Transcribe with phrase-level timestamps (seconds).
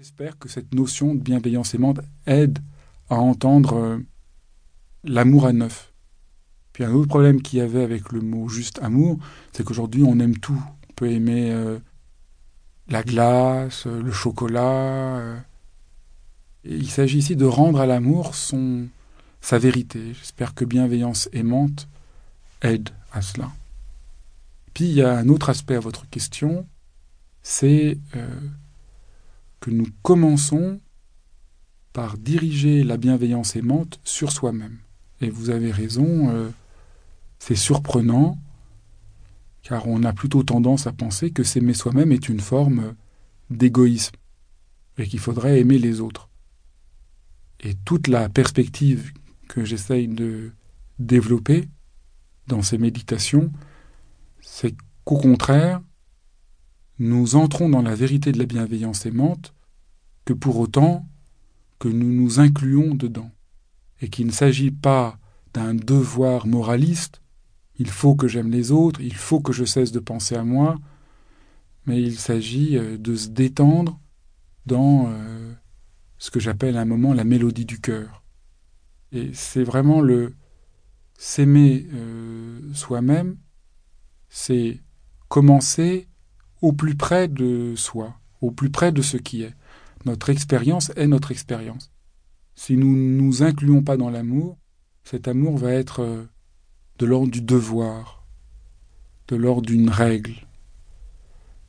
[0.00, 2.60] J'espère que cette notion de bienveillance aimante aide
[3.10, 3.98] à entendre euh,
[5.02, 5.92] l'amour à neuf.
[6.72, 9.18] Puis un autre problème qu'il y avait avec le mot juste amour,
[9.52, 10.62] c'est qu'aujourd'hui on aime tout.
[10.88, 11.80] On peut aimer euh,
[12.86, 15.42] la glace, euh, le chocolat.
[16.62, 18.86] il s'agit ici de rendre à l'amour son
[19.40, 20.14] sa vérité.
[20.14, 21.88] J'espère que bienveillance aimante
[22.62, 23.50] aide à cela.
[24.74, 26.68] Puis il y a un autre aspect à votre question,
[27.42, 27.98] c'est
[29.60, 30.80] que nous commençons
[31.92, 34.78] par diriger la bienveillance aimante sur soi-même.
[35.20, 36.50] Et vous avez raison, euh,
[37.38, 38.38] c'est surprenant,
[39.62, 42.94] car on a plutôt tendance à penser que s'aimer soi-même est une forme
[43.50, 44.14] d'égoïsme,
[44.98, 46.28] et qu'il faudrait aimer les autres.
[47.60, 49.12] Et toute la perspective
[49.48, 50.52] que j'essaye de
[50.98, 51.68] développer
[52.46, 53.52] dans ces méditations,
[54.40, 55.80] c'est qu'au contraire,
[56.98, 59.54] nous entrons dans la vérité de la bienveillance aimante
[60.24, 61.06] que pour autant
[61.78, 63.30] que nous nous incluons dedans,
[64.00, 65.18] et qu'il ne s'agit pas
[65.54, 67.20] d'un devoir moraliste,
[67.76, 70.76] il faut que j'aime les autres, il faut que je cesse de penser à moi,
[71.86, 74.00] mais il s'agit euh, de se détendre
[74.66, 75.54] dans euh,
[76.18, 78.24] ce que j'appelle à un moment la mélodie du cœur.
[79.12, 80.34] Et c'est vraiment le
[81.16, 83.36] s'aimer euh, soi-même,
[84.28, 84.80] c'est
[85.28, 86.07] commencer
[86.62, 89.54] au plus près de soi, au plus près de ce qui est.
[90.04, 91.90] Notre expérience est notre expérience.
[92.54, 94.58] Si nous ne nous incluons pas dans l'amour,
[95.04, 96.24] cet amour va être euh,
[96.98, 98.26] de l'ordre du devoir,
[99.28, 100.34] de l'ordre d'une règle,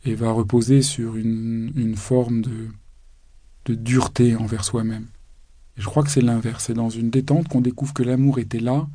[0.05, 5.07] et va reposer sur une, forme de, dureté envers soi-même.
[5.75, 6.65] Je crois que c'est l'inverse.
[6.65, 8.87] C'est dans une détente qu'on découvre que l'amour était là,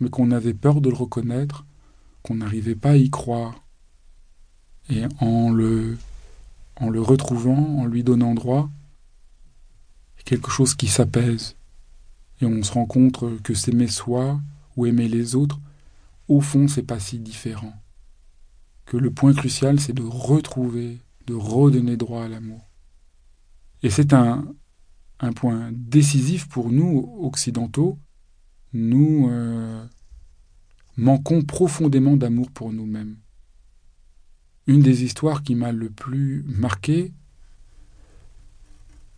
[0.00, 1.66] mais qu'on avait peur de le reconnaître,
[2.22, 3.62] qu'on n'arrivait pas à y croire,
[4.90, 5.98] et en le,
[6.80, 8.70] retrouvant, en lui donnant droit,
[10.24, 11.56] quelque chose qui s'apaise.
[12.40, 14.40] Et on se rend compte que s'aimer soi
[14.76, 15.58] ou aimer les autres,
[16.28, 17.72] au fond, c'est pas si différent.
[18.84, 22.60] Que le point crucial, c'est de retrouver, de redonner droit à l'amour.
[23.82, 24.46] Et c'est un,
[25.20, 27.98] un point décisif pour nous, occidentaux.
[28.72, 29.84] Nous euh,
[30.96, 33.16] manquons profondément d'amour pour nous-mêmes.
[34.68, 37.12] Une des histoires qui m'a le plus marqué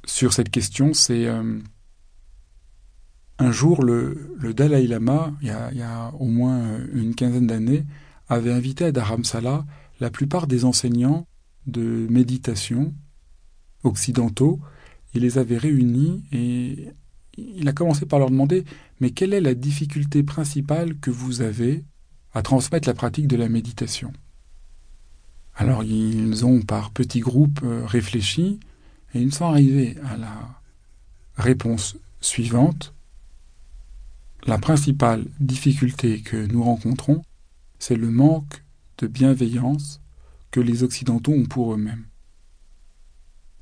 [0.07, 1.59] sur cette question, c'est euh,
[3.41, 7.85] un jour le, Dalai Lama, il y, a, au moins une quinzaine d'années,
[8.29, 9.67] avait invité à Dharamsala
[9.99, 11.27] la plupart des enseignants
[11.67, 12.95] de méditation
[13.83, 14.61] occidentaux.
[15.15, 16.95] Il les avait réunis et
[17.37, 18.65] il a commencé par leur demander
[19.01, 21.85] Mais quelle est la difficulté principale que vous avez
[22.35, 24.13] à transmettre la pratique de la méditation?
[25.61, 28.59] Alors ils ont par petits groupes euh, réfléchi
[29.13, 30.33] et ils sont arrivés à la
[31.37, 32.95] réponse suivante.
[34.47, 37.21] La principale difficulté que nous rencontrons,
[37.79, 38.65] c'est le manque
[38.97, 40.01] de bienveillance
[40.51, 42.07] que les Occidentaux ont pour eux-mêmes.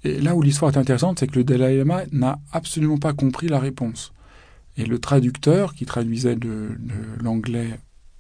[0.05, 3.49] Et là où l'histoire est intéressante, c'est que le Dalai Lama n'a absolument pas compris
[3.49, 4.13] la réponse.
[4.77, 7.77] Et le traducteur, qui traduisait de, de l'anglais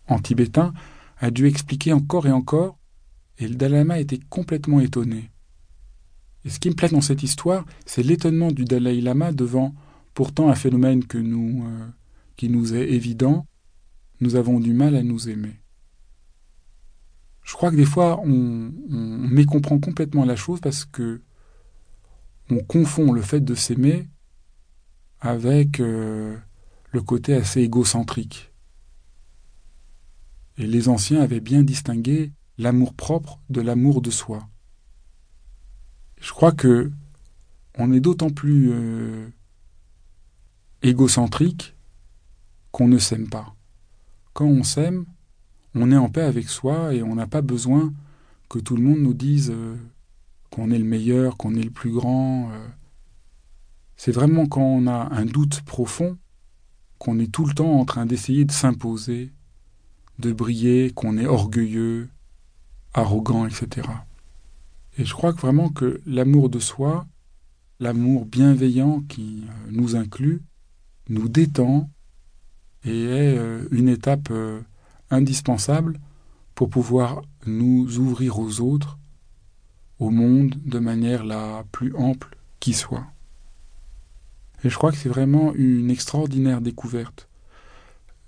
[0.08, 0.74] en tibétain,
[1.20, 2.76] a dû expliquer encore et encore
[3.38, 5.30] et le Dalai Lama était complètement étonné.
[6.44, 9.74] Et ce qui me plaît dans cette histoire, c'est l'étonnement du Dalai Lama devant
[10.14, 11.86] pourtant un phénomène euh,
[12.36, 13.46] qui nous est évident.
[14.20, 15.60] Nous avons du mal à nous aimer.
[17.44, 21.22] Je crois que des fois, on, mécomprend complètement la chose parce que
[22.50, 24.08] on confond le fait de s'aimer
[25.20, 26.36] avec euh,
[26.90, 28.52] le côté assez égocentrique.
[30.56, 34.48] Et les anciens avaient bien distingué l'amour propre de l'amour de soi.
[36.20, 36.90] Je crois que
[37.78, 39.28] on est d'autant plus euh,
[40.82, 41.76] égocentrique
[42.72, 43.54] qu'on ne s'aime pas.
[44.32, 45.06] Quand on s'aime,
[45.74, 47.92] on est en paix avec soi et on n'a pas besoin
[48.48, 49.76] que tout le monde nous dise euh,
[50.50, 52.50] qu'on est le meilleur, qu'on est le plus grand.
[52.50, 52.68] Euh.
[53.96, 56.18] C'est vraiment quand on a un doute profond
[56.98, 59.32] qu'on est tout le temps en train d'essayer de s'imposer,
[60.18, 62.08] de briller, qu'on est orgueilleux,
[62.94, 63.88] arrogant, etc.
[64.98, 67.06] Et je crois que vraiment que l'amour de soi,
[67.80, 70.42] l'amour bienveillant qui euh, nous inclut,
[71.08, 71.88] nous détend
[72.84, 74.60] et est euh, une étape euh,
[75.10, 75.98] indispensable
[76.54, 78.98] pour pouvoir nous ouvrir aux autres,
[80.00, 83.06] au monde, de manière la plus ample qui soit.
[84.64, 87.28] Et je crois que c'est vraiment une extraordinaire découverte.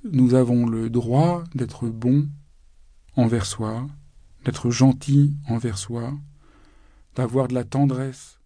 [0.05, 2.29] Nous avons le droit d'être bons
[3.17, 3.87] envers soi,
[4.45, 6.15] d'être gentil envers soi,
[7.15, 8.40] d'avoir de la tendresse